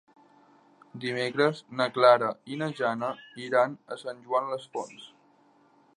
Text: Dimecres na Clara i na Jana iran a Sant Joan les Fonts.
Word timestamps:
Dimecres 1.03 1.59
na 1.81 1.87
Clara 1.99 2.31
i 2.55 2.59
na 2.63 2.71
Jana 2.81 3.11
iran 3.49 3.77
a 3.97 4.01
Sant 4.05 4.27
Joan 4.31 4.51
les 4.55 4.67
Fonts. 4.75 5.09